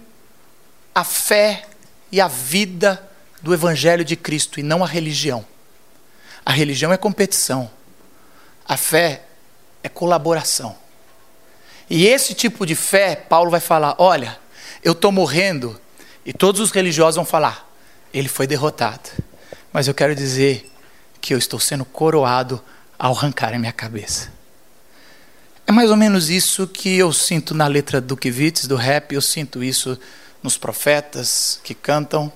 a 0.93 1.03
fé 1.03 1.65
e 2.11 2.21
a 2.21 2.27
vida 2.27 3.03
do 3.41 3.53
Evangelho 3.53 4.05
de 4.05 4.15
Cristo 4.15 4.59
e 4.59 4.63
não 4.63 4.83
a 4.83 4.87
religião. 4.87 5.45
A 6.45 6.51
religião 6.51 6.91
é 6.91 6.97
competição, 6.97 7.69
a 8.67 8.75
fé 8.75 9.23
é 9.81 9.89
colaboração. 9.89 10.75
E 11.89 12.07
esse 12.07 12.33
tipo 12.33 12.65
de 12.65 12.75
fé, 12.75 13.15
Paulo 13.15 13.51
vai 13.51 13.59
falar: 13.59 13.95
olha, 13.97 14.37
eu 14.83 14.93
estou 14.93 15.11
morrendo, 15.11 15.79
e 16.25 16.33
todos 16.33 16.61
os 16.61 16.71
religiosos 16.71 17.15
vão 17.15 17.25
falar: 17.25 17.69
ele 18.13 18.27
foi 18.27 18.47
derrotado. 18.47 19.09
Mas 19.71 19.87
eu 19.87 19.93
quero 19.93 20.15
dizer 20.15 20.69
que 21.19 21.33
eu 21.33 21.37
estou 21.37 21.59
sendo 21.59 21.85
coroado 21.85 22.61
ao 22.99 23.15
arrancar 23.15 23.53
a 23.53 23.59
minha 23.59 23.71
cabeça. 23.71 24.31
É 25.65 25.71
mais 25.71 25.89
ou 25.89 25.95
menos 25.95 26.29
isso 26.29 26.67
que 26.67 26.97
eu 26.97 27.13
sinto 27.13 27.55
na 27.55 27.67
letra 27.67 28.01
do 28.01 28.17
Kivitz, 28.17 28.67
do 28.67 28.75
rap, 28.75 29.13
eu 29.13 29.21
sinto 29.21 29.63
isso 29.63 29.97
nos 30.43 30.57
profetas 30.57 31.59
que 31.63 31.73
cantam, 31.73 32.31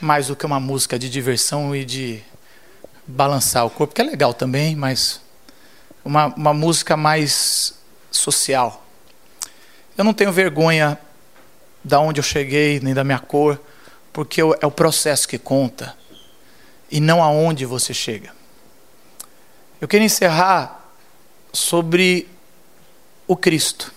mais 0.00 0.28
do 0.28 0.36
que 0.36 0.46
uma 0.46 0.58
música 0.58 0.98
de 0.98 1.10
diversão 1.10 1.76
e 1.76 1.84
de 1.84 2.22
balançar 3.10 3.66
o 3.66 3.70
corpo, 3.70 3.94
que 3.94 4.00
é 4.00 4.04
legal 4.04 4.32
também, 4.32 4.74
mas 4.74 5.20
uma, 6.04 6.26
uma 6.26 6.54
música 6.54 6.96
mais 6.96 7.74
social. 8.10 8.84
Eu 9.96 10.04
não 10.04 10.14
tenho 10.14 10.32
vergonha 10.32 10.98
da 11.82 12.00
onde 12.00 12.20
eu 12.20 12.24
cheguei, 12.24 12.80
nem 12.80 12.94
da 12.94 13.04
minha 13.04 13.18
cor, 13.18 13.60
porque 14.12 14.40
é 14.40 14.66
o 14.66 14.70
processo 14.70 15.28
que 15.28 15.38
conta 15.38 15.94
e 16.90 17.00
não 17.00 17.22
aonde 17.22 17.64
você 17.64 17.94
chega. 17.94 18.32
Eu 19.80 19.88
queria 19.88 20.06
encerrar 20.06 20.84
sobre 21.52 22.28
o 23.26 23.36
Cristo. 23.36 23.92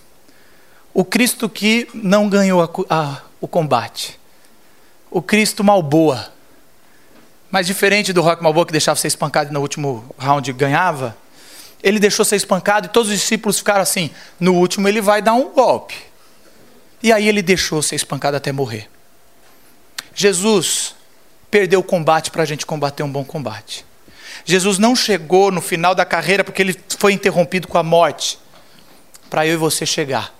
O 0.92 1.04
Cristo 1.04 1.48
que 1.48 1.88
não 1.92 2.28
ganhou 2.28 2.62
a, 2.62 2.68
a, 2.88 3.22
o 3.40 3.48
combate. 3.48 4.18
O 5.10 5.20
Cristo 5.20 5.64
malboa. 5.64 6.32
Mas 7.54 7.68
diferente 7.68 8.12
do 8.12 8.20
Rock 8.20 8.42
Malboa 8.42 8.66
que 8.66 8.72
deixava 8.72 8.98
ser 8.98 9.06
espancado 9.06 9.48
e 9.48 9.52
no 9.52 9.60
último 9.60 10.12
round 10.18 10.52
ganhava, 10.54 11.16
ele 11.80 12.00
deixou 12.00 12.24
ser 12.24 12.34
espancado 12.34 12.86
e 12.86 12.88
todos 12.88 13.12
os 13.12 13.16
discípulos 13.16 13.58
ficaram 13.58 13.80
assim: 13.80 14.10
no 14.40 14.54
último 14.54 14.88
ele 14.88 15.00
vai 15.00 15.22
dar 15.22 15.34
um 15.34 15.50
golpe. 15.50 15.94
E 17.00 17.12
aí 17.12 17.28
ele 17.28 17.42
deixou 17.42 17.80
ser 17.80 17.94
espancado 17.94 18.36
até 18.36 18.50
morrer. 18.50 18.90
Jesus 20.12 20.96
perdeu 21.48 21.78
o 21.78 21.84
combate 21.84 22.28
para 22.32 22.42
a 22.42 22.44
gente 22.44 22.66
combater 22.66 23.04
um 23.04 23.08
bom 23.08 23.24
combate. 23.24 23.86
Jesus 24.44 24.76
não 24.76 24.96
chegou 24.96 25.52
no 25.52 25.60
final 25.60 25.94
da 25.94 26.04
carreira 26.04 26.42
porque 26.42 26.60
ele 26.60 26.76
foi 26.98 27.12
interrompido 27.12 27.68
com 27.68 27.78
a 27.78 27.84
morte, 27.84 28.36
para 29.30 29.46
eu 29.46 29.54
e 29.54 29.56
você 29.56 29.86
chegar. 29.86 30.34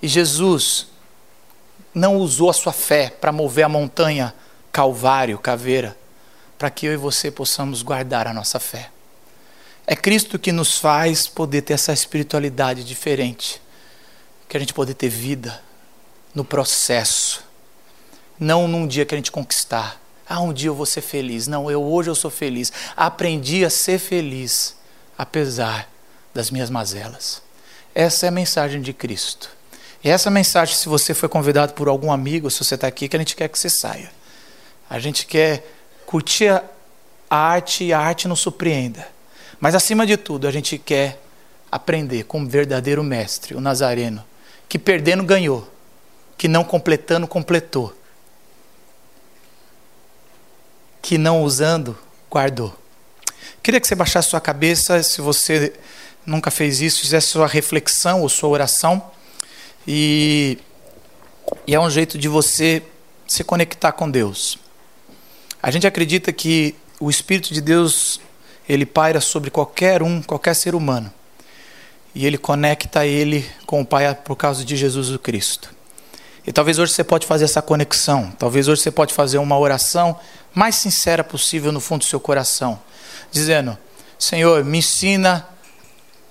E 0.00 0.06
Jesus 0.06 0.86
não 1.92 2.14
usou 2.14 2.48
a 2.48 2.52
sua 2.54 2.72
fé 2.72 3.10
para 3.10 3.32
mover 3.32 3.64
a 3.64 3.68
montanha 3.68 4.32
Calvário, 4.76 5.38
caveira, 5.38 5.96
para 6.58 6.68
que 6.68 6.84
eu 6.84 6.92
e 6.92 6.98
você 6.98 7.30
possamos 7.30 7.80
guardar 7.80 8.26
a 8.26 8.34
nossa 8.34 8.60
fé. 8.60 8.90
É 9.86 9.96
Cristo 9.96 10.38
que 10.38 10.52
nos 10.52 10.76
faz 10.76 11.26
poder 11.26 11.62
ter 11.62 11.72
essa 11.72 11.94
espiritualidade 11.94 12.84
diferente, 12.84 13.58
que 14.46 14.54
a 14.54 14.60
gente 14.60 14.74
poder 14.74 14.92
ter 14.92 15.08
vida 15.08 15.62
no 16.34 16.44
processo, 16.44 17.42
não 18.38 18.68
num 18.68 18.86
dia 18.86 19.06
que 19.06 19.14
a 19.14 19.16
gente 19.16 19.32
conquistar, 19.32 19.98
ah, 20.28 20.42
um 20.42 20.52
dia 20.52 20.68
eu 20.68 20.74
vou 20.74 20.84
ser 20.84 21.00
feliz. 21.00 21.46
Não, 21.46 21.70
eu 21.70 21.82
hoje 21.82 22.10
eu 22.10 22.14
sou 22.14 22.30
feliz. 22.30 22.70
Aprendi 22.94 23.64
a 23.64 23.70
ser 23.70 23.98
feliz, 23.98 24.76
apesar 25.16 25.90
das 26.34 26.50
minhas 26.50 26.68
mazelas. 26.68 27.40
Essa 27.94 28.26
é 28.26 28.28
a 28.28 28.30
mensagem 28.30 28.82
de 28.82 28.92
Cristo. 28.92 29.48
E 30.04 30.10
essa 30.10 30.30
mensagem, 30.30 30.76
se 30.76 30.86
você 30.86 31.14
foi 31.14 31.30
convidado 31.30 31.72
por 31.72 31.88
algum 31.88 32.12
amigo, 32.12 32.50
se 32.50 32.62
você 32.62 32.74
está 32.74 32.86
aqui, 32.86 33.08
que 33.08 33.16
a 33.16 33.18
gente 33.18 33.34
quer 33.34 33.48
que 33.48 33.58
você 33.58 33.70
saia. 33.70 34.14
A 34.88 34.98
gente 34.98 35.26
quer 35.26 35.66
curtir 36.04 36.48
a 36.48 37.36
arte 37.36 37.84
e 37.84 37.92
a 37.92 37.98
arte 37.98 38.28
nos 38.28 38.40
surpreenda. 38.40 39.06
Mas 39.58 39.74
acima 39.74 40.06
de 40.06 40.16
tudo, 40.16 40.46
a 40.46 40.50
gente 40.50 40.78
quer 40.78 41.20
aprender 41.70 42.24
com 42.24 42.42
o 42.42 42.46
verdadeiro 42.46 43.02
mestre, 43.02 43.54
o 43.54 43.60
Nazareno, 43.60 44.24
que 44.68 44.78
perdendo 44.78 45.24
ganhou, 45.24 45.68
que 46.38 46.46
não 46.46 46.62
completando 46.62 47.26
completou 47.26 47.94
que 51.06 51.16
não 51.16 51.44
usando, 51.44 51.96
guardou. 52.28 52.76
Queria 53.62 53.80
que 53.80 53.86
você 53.86 53.94
baixasse 53.94 54.28
sua 54.28 54.40
cabeça, 54.40 55.00
se 55.04 55.20
você 55.20 55.72
nunca 56.26 56.50
fez 56.50 56.80
isso, 56.80 57.00
fizesse 57.00 57.28
sua 57.28 57.46
reflexão 57.46 58.22
ou 58.22 58.28
sua 58.28 58.48
oração. 58.48 59.00
E, 59.86 60.58
e 61.64 61.76
é 61.76 61.78
um 61.78 61.88
jeito 61.88 62.18
de 62.18 62.26
você 62.26 62.82
se 63.24 63.44
conectar 63.44 63.92
com 63.92 64.10
Deus. 64.10 64.58
A 65.66 65.70
gente 65.72 65.84
acredita 65.84 66.32
que 66.32 66.76
o 67.00 67.10
Espírito 67.10 67.52
de 67.52 67.60
Deus 67.60 68.20
ele 68.68 68.86
paira 68.86 69.20
sobre 69.20 69.50
qualquer 69.50 70.00
um, 70.00 70.22
qualquer 70.22 70.54
ser 70.54 70.76
humano. 70.76 71.12
E 72.14 72.24
ele 72.24 72.38
conecta 72.38 73.04
ele 73.04 73.44
com 73.66 73.80
o 73.80 73.84
Pai 73.84 74.14
por 74.14 74.36
causa 74.36 74.64
de 74.64 74.76
Jesus 74.76 75.16
Cristo. 75.20 75.74
E 76.46 76.52
talvez 76.52 76.78
hoje 76.78 76.92
você 76.92 77.02
pode 77.02 77.26
fazer 77.26 77.46
essa 77.46 77.60
conexão. 77.60 78.30
Talvez 78.38 78.68
hoje 78.68 78.80
você 78.80 78.92
pode 78.92 79.12
fazer 79.12 79.38
uma 79.38 79.58
oração 79.58 80.16
mais 80.54 80.76
sincera 80.76 81.24
possível 81.24 81.72
no 81.72 81.80
fundo 81.80 82.02
do 82.02 82.04
seu 82.04 82.20
coração, 82.20 82.78
dizendo: 83.32 83.76
Senhor, 84.16 84.64
me 84.64 84.78
ensina 84.78 85.48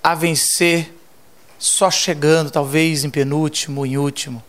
a 0.02 0.14
vencer 0.14 0.94
só 1.58 1.90
chegando, 1.90 2.50
talvez 2.50 3.04
em 3.04 3.10
penúltimo, 3.10 3.84
em 3.84 3.98
último. 3.98 4.42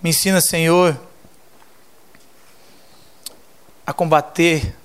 Me 0.00 0.10
ensina, 0.10 0.40
Senhor, 0.40 0.96
a 3.88 3.92
combater 3.94 4.76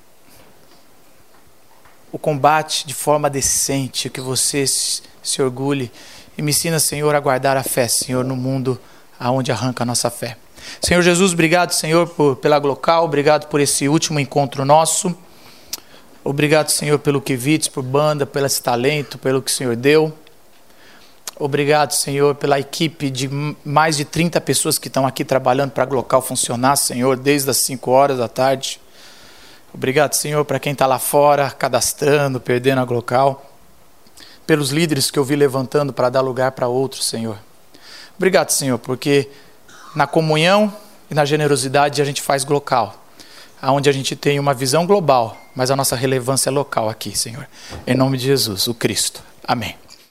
o 2.10 2.18
combate 2.18 2.88
de 2.88 2.94
forma 2.94 3.30
decente, 3.30 4.10
que 4.10 4.22
você 4.22 4.66
se 4.66 5.42
orgulhe. 5.42 5.92
E 6.38 6.42
me 6.42 6.52
ensina, 6.52 6.80
Senhor, 6.80 7.14
a 7.14 7.20
guardar 7.20 7.58
a 7.58 7.64
fé, 7.64 7.86
Senhor, 7.90 8.24
no 8.24 8.38
mundo 8.38 8.80
aonde 9.20 9.52
arranca 9.52 9.84
a 9.84 9.86
nossa 9.86 10.10
fé. 10.10 10.38
Senhor 10.82 11.02
Jesus, 11.02 11.34
obrigado, 11.34 11.72
Senhor, 11.72 12.08
por, 12.08 12.38
pela 12.38 12.58
Glocal, 12.60 13.04
obrigado 13.04 13.48
por 13.48 13.60
esse 13.60 13.90
último 13.90 14.22
encontro 14.22 14.64
nosso. 14.64 15.14
Obrigado, 16.24 16.70
Senhor, 16.70 16.98
pelo 16.98 17.20
que 17.20 17.36
vites, 17.36 17.68
por 17.68 17.84
banda, 17.84 18.26
pelo 18.26 18.46
esse 18.46 18.64
talento, 18.64 19.18
pelo 19.18 19.42
que 19.42 19.52
o 19.52 19.54
Senhor 19.54 19.76
deu. 19.76 20.18
Obrigado, 21.38 21.92
Senhor, 21.92 22.36
pela 22.36 22.58
equipe 22.58 23.10
de 23.10 23.30
mais 23.66 23.98
de 23.98 24.06
30 24.06 24.40
pessoas 24.40 24.78
que 24.78 24.88
estão 24.88 25.06
aqui 25.06 25.26
trabalhando 25.26 25.72
para 25.72 25.84
a 25.84 25.86
Glocal 25.86 26.22
funcionar, 26.22 26.78
Senhor, 26.78 27.18
desde 27.18 27.50
as 27.50 27.58
5 27.58 27.92
horas 27.92 28.18
da 28.18 28.30
tarde. 28.30 28.80
Obrigado, 29.74 30.13
Senhor, 30.13 30.46
para 30.46 30.60
quem 30.60 30.74
está 30.74 30.86
lá 30.86 31.00
fora, 31.00 31.50
cadastrando, 31.50 32.39
perdendo 32.39 32.82
a 32.82 32.86
Glocal. 32.86 33.50
Pelos 34.46 34.70
líderes 34.70 35.10
que 35.10 35.18
eu 35.18 35.24
vi 35.24 35.36
levantando 35.36 35.92
para 35.92 36.10
dar 36.10 36.22
lugar 36.22 36.51
para 36.51 36.68
outros, 36.68 37.06
Senhor. 37.08 37.38
Obrigado, 38.15 38.51
Senhor, 38.51 38.77
porque 38.77 39.30
na 39.96 40.06
comunhão 40.06 40.72
e 41.10 41.13
na 41.13 41.25
generosidade 41.25 42.01
a 42.01 42.06
gente 42.06 42.22
faz 42.22 42.46
local, 42.46 42.96
aonde 43.62 43.89
a 43.89 43.94
gente 43.94 44.15
tem 44.15 44.39
uma 44.39 44.53
visão 44.53 44.86
global, 44.86 45.38
mas 45.56 45.72
a 45.72 45.75
nossa 45.75 45.96
relevância 45.96 46.50
é 46.50 46.51
local 46.51 46.89
aqui, 46.89 47.18
Senhor. 47.18 47.48
Em 47.88 47.96
nome 47.96 48.18
de 48.18 48.25
Jesus, 48.25 48.68
o 48.68 48.74
Cristo. 48.74 49.24
Amém. 49.44 49.75